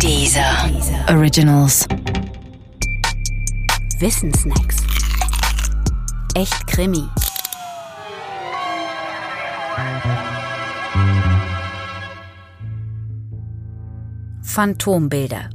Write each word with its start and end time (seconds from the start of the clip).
Dieser 0.00 0.70
Originals. 1.08 1.86
Wissensnacks. 3.98 4.76
Echt 6.34 6.66
Krimi. 6.66 7.04
Phantombilder. 14.42 15.50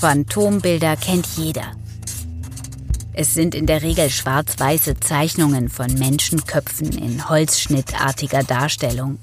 Phantombilder 0.00 0.96
kennt 0.96 1.26
jeder. 1.36 1.72
Es 3.12 3.34
sind 3.34 3.54
in 3.54 3.66
der 3.66 3.82
Regel 3.82 4.10
schwarz-weiße 4.10 5.00
Zeichnungen 5.00 5.68
von 5.68 5.92
Menschenköpfen 5.94 6.96
in 6.96 7.28
holzschnittartiger 7.28 8.44
Darstellung. 8.44 9.18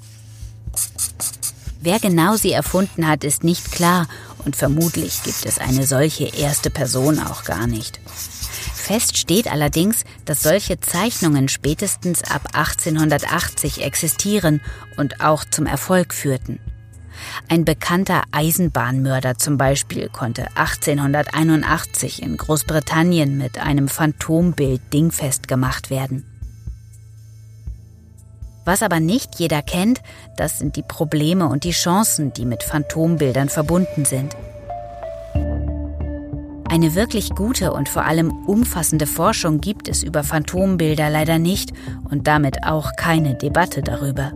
Wer 1.86 2.00
genau 2.00 2.36
sie 2.36 2.52
erfunden 2.52 3.08
hat, 3.08 3.24
ist 3.24 3.44
nicht 3.44 3.72
klar 3.72 4.08
und 4.44 4.56
vermutlich 4.56 5.22
gibt 5.22 5.46
es 5.46 5.60
eine 5.60 5.86
solche 5.86 6.26
erste 6.36 6.72
Person 6.72 7.20
auch 7.20 7.44
gar 7.44 7.68
nicht. 7.68 8.00
Fest 8.74 9.20
steht 9.20 9.52
allerdings, 9.52 10.04
dass 10.26 10.42
solche 10.42 10.80
Zeichnungen 10.80 11.48
spätestens 11.48 12.24
ab 12.24 12.42
1880 12.54 13.84
existieren 13.84 14.62
und 14.98 15.22
auch 15.22 15.46
zum 15.46 15.68
Erfolg 15.68 16.16
führten. 16.16 16.60
Ein 17.50 17.66
bekannter 17.66 18.24
Eisenbahnmörder 18.32 19.38
zum 19.38 19.60
Beispiel 19.60 20.10
konnte 20.10 20.48
1881 20.56 22.24
in 22.24 22.36
Großbritannien 22.36 23.38
mit 23.38 23.60
einem 23.60 23.90
Phantombild 23.90 24.82
dingfest 24.92 25.48
gemacht 25.48 25.92
werden. 25.92 26.26
Was 28.66 28.82
aber 28.82 29.00
nicht 29.00 29.40
jeder 29.40 29.62
kennt, 29.62 30.02
das 30.36 30.58
sind 30.58 30.76
die 30.76 30.84
Probleme 30.84 31.48
und 31.48 31.64
die 31.64 31.72
Chancen, 31.72 32.34
die 32.34 32.46
mit 32.46 32.64
Phantombildern 32.64 33.48
verbunden 33.50 34.06
sind. 34.06 34.36
Eine 36.68 36.96
wirklich 36.96 37.30
gute 37.30 37.72
und 37.72 37.88
vor 37.88 38.06
allem 38.06 38.32
umfassende 38.48 39.06
Forschung 39.06 39.62
gibt 39.62 39.88
es 39.88 40.04
über 40.04 40.24
Phantombilder 40.24 41.10
leider 41.10 41.38
nicht 41.38 41.72
und 42.10 42.28
damit 42.28 42.66
auch 42.66 42.92
keine 42.98 43.36
Debatte 43.36 43.82
darüber. 43.82 44.34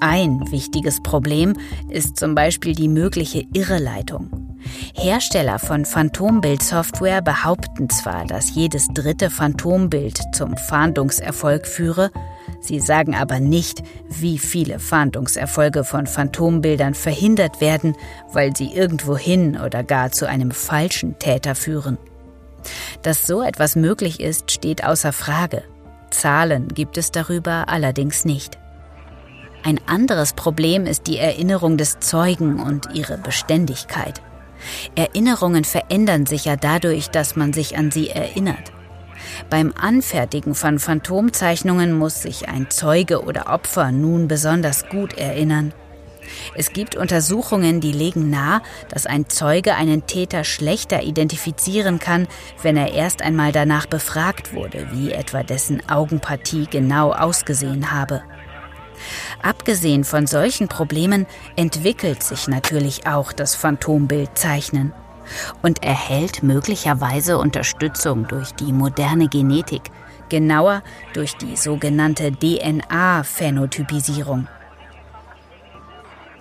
Ein 0.00 0.50
wichtiges 0.50 1.02
Problem 1.02 1.54
ist 1.90 2.18
zum 2.18 2.34
Beispiel 2.34 2.74
die 2.74 2.88
mögliche 2.88 3.44
Irreleitung. 3.52 4.56
Hersteller 4.94 5.58
von 5.58 5.84
Phantombildsoftware 5.84 7.22
behaupten 7.22 7.90
zwar, 7.90 8.24
dass 8.24 8.54
jedes 8.54 8.88
dritte 8.88 9.30
Phantombild 9.30 10.20
zum 10.34 10.56
Fahndungserfolg 10.56 11.66
führe, 11.66 12.10
sie 12.60 12.80
sagen 12.80 13.14
aber 13.14 13.40
nicht, 13.40 13.82
wie 14.08 14.38
viele 14.38 14.78
Fahndungserfolge 14.78 15.84
von 15.84 16.06
Phantombildern 16.06 16.94
verhindert 16.94 17.60
werden, 17.60 17.96
weil 18.32 18.56
sie 18.56 18.72
irgendwohin 18.72 19.58
oder 19.58 19.82
gar 19.84 20.10
zu 20.10 20.28
einem 20.28 20.50
falschen 20.50 21.18
Täter 21.18 21.54
führen. 21.54 21.98
Dass 23.02 23.26
so 23.26 23.42
etwas 23.42 23.76
möglich 23.76 24.20
ist, 24.20 24.50
steht 24.50 24.84
außer 24.84 25.12
Frage. 25.12 25.62
Zahlen 26.10 26.68
gibt 26.68 26.98
es 26.98 27.10
darüber 27.10 27.68
allerdings 27.68 28.24
nicht. 28.24 28.58
Ein 29.62 29.80
anderes 29.86 30.32
Problem 30.32 30.86
ist 30.86 31.06
die 31.06 31.18
Erinnerung 31.18 31.76
des 31.76 31.98
Zeugen 31.98 32.60
und 32.60 32.94
ihre 32.94 33.18
Beständigkeit. 33.18 34.22
Erinnerungen 34.94 35.64
verändern 35.64 36.26
sich 36.26 36.44
ja 36.44 36.56
dadurch, 36.56 37.08
dass 37.08 37.36
man 37.36 37.52
sich 37.52 37.76
an 37.76 37.90
sie 37.90 38.08
erinnert. 38.10 38.72
Beim 39.50 39.72
Anfertigen 39.80 40.54
von 40.54 40.78
Phantomzeichnungen 40.78 41.96
muss 41.96 42.22
sich 42.22 42.48
ein 42.48 42.70
Zeuge 42.70 43.22
oder 43.22 43.48
Opfer 43.48 43.92
nun 43.92 44.28
besonders 44.28 44.88
gut 44.88 45.14
erinnern. 45.14 45.72
Es 46.54 46.72
gibt 46.72 46.96
Untersuchungen, 46.96 47.80
die 47.80 47.92
legen 47.92 48.30
nahe, 48.30 48.60
dass 48.90 49.06
ein 49.06 49.28
Zeuge 49.28 49.74
einen 49.74 50.06
Täter 50.06 50.44
schlechter 50.44 51.02
identifizieren 51.02 51.98
kann, 51.98 52.28
wenn 52.62 52.76
er 52.76 52.92
erst 52.92 53.22
einmal 53.22 53.52
danach 53.52 53.86
befragt 53.86 54.52
wurde, 54.52 54.88
wie 54.92 55.12
etwa 55.12 55.42
dessen 55.42 55.88
Augenpartie 55.88 56.66
genau 56.70 57.12
ausgesehen 57.12 57.92
habe. 57.92 58.22
Abgesehen 59.42 60.04
von 60.04 60.26
solchen 60.26 60.68
Problemen 60.68 61.26
entwickelt 61.56 62.22
sich 62.22 62.48
natürlich 62.48 63.06
auch 63.06 63.32
das 63.32 63.54
Phantombildzeichnen 63.54 64.92
und 65.62 65.82
erhält 65.82 66.42
möglicherweise 66.42 67.38
Unterstützung 67.38 68.28
durch 68.28 68.52
die 68.52 68.72
moderne 68.72 69.28
Genetik, 69.28 69.90
genauer 70.28 70.82
durch 71.14 71.36
die 71.36 71.56
sogenannte 71.56 72.32
DNA-Phänotypisierung. 72.32 74.48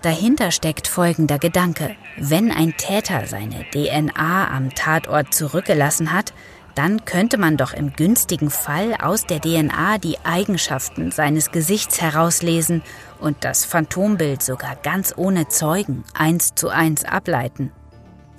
Dahinter 0.02 0.52
steckt 0.52 0.88
folgender 0.88 1.40
Gedanke. 1.40 1.96
Wenn 2.18 2.52
ein 2.52 2.76
Täter 2.78 3.26
seine 3.26 3.66
DNA 3.72 4.56
am 4.56 4.74
Tatort 4.76 5.34
zurückgelassen 5.34 6.14
hat, 6.14 6.34
dann 6.76 7.06
könnte 7.06 7.40
man 7.40 7.58
doch 7.58 7.74
im 7.74 7.94
günstigen 7.94 8.52
Fall 8.52 8.94
aus 9.02 9.26
der 9.26 9.42
DNA 9.42 9.98
die 9.98 10.20
Eigenschaften 10.24 11.10
seines 11.10 11.52
Gesichts 11.52 12.02
herauslesen 12.02 12.84
und 13.20 13.44
das 13.44 13.66
Phantombild 13.66 14.44
sogar 14.44 14.76
ganz 14.76 15.14
ohne 15.18 15.48
Zeugen 15.48 16.04
eins 16.14 16.54
zu 16.54 16.70
eins 16.70 17.04
ableiten. 17.04 17.72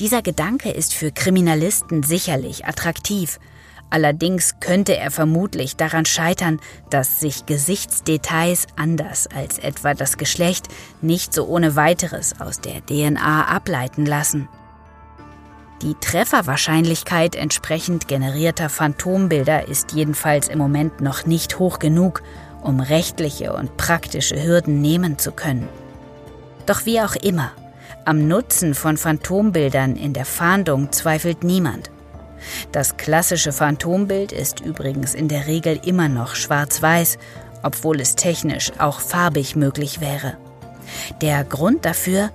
Dieser 0.00 0.22
Gedanke 0.22 0.70
ist 0.70 0.94
für 0.94 1.10
Kriminalisten 1.10 2.04
sicherlich 2.04 2.66
attraktiv, 2.66 3.40
allerdings 3.90 4.60
könnte 4.60 4.96
er 4.96 5.10
vermutlich 5.10 5.74
daran 5.74 6.04
scheitern, 6.04 6.60
dass 6.88 7.18
sich 7.18 7.46
Gesichtsdetails 7.46 8.68
anders 8.76 9.26
als 9.34 9.58
etwa 9.58 9.94
das 9.94 10.16
Geschlecht 10.16 10.68
nicht 11.00 11.34
so 11.34 11.46
ohne 11.46 11.74
weiteres 11.74 12.40
aus 12.40 12.60
der 12.60 12.86
DNA 12.86 13.46
ableiten 13.46 14.06
lassen. 14.06 14.48
Die 15.82 15.94
Trefferwahrscheinlichkeit 15.94 17.34
entsprechend 17.34 18.06
generierter 18.06 18.68
Phantombilder 18.68 19.66
ist 19.66 19.92
jedenfalls 19.92 20.46
im 20.46 20.58
Moment 20.58 21.00
noch 21.00 21.26
nicht 21.26 21.58
hoch 21.58 21.80
genug, 21.80 22.22
um 22.62 22.78
rechtliche 22.78 23.52
und 23.52 23.76
praktische 23.76 24.40
Hürden 24.40 24.80
nehmen 24.80 25.18
zu 25.18 25.32
können. 25.32 25.68
Doch 26.66 26.84
wie 26.84 27.00
auch 27.00 27.16
immer, 27.16 27.52
am 28.08 28.26
Nutzen 28.26 28.74
von 28.74 28.96
Phantombildern 28.96 29.94
in 29.94 30.14
der 30.14 30.24
Fahndung 30.24 30.90
zweifelt 30.92 31.44
niemand. 31.44 31.90
Das 32.72 32.96
klassische 32.96 33.52
Phantombild 33.52 34.32
ist 34.32 34.60
übrigens 34.60 35.14
in 35.14 35.28
der 35.28 35.46
Regel 35.46 35.78
immer 35.84 36.08
noch 36.08 36.34
schwarz-weiß, 36.34 37.18
obwohl 37.62 38.00
es 38.00 38.16
technisch 38.16 38.72
auch 38.78 39.00
farbig 39.00 39.56
möglich 39.56 40.00
wäre. 40.00 40.38
Der 41.20 41.44
Grund 41.44 41.84
dafür 41.84 42.30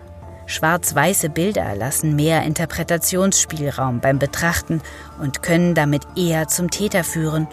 Schwarz-weiße 0.45 1.29
Bilder 1.29 1.73
lassen 1.75 2.15
mehr 2.15 2.43
Interpretationsspielraum 2.43 3.99
beim 3.99 4.19
Betrachten 4.19 4.79
und 5.19 5.41
können 5.41 5.73
damit 5.73 6.03
eher 6.15 6.47
zum 6.49 6.69
Täter 6.69 7.03
führen. 7.03 7.47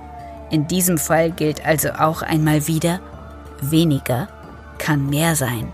In 0.50 0.66
diesem 0.66 0.98
Fall 0.98 1.30
gilt 1.30 1.64
also 1.64 1.92
auch 1.92 2.20
einmal 2.20 2.66
wieder, 2.66 3.00
weniger 3.62 4.28
kann 4.76 5.08
mehr 5.08 5.36
sein. 5.36 5.72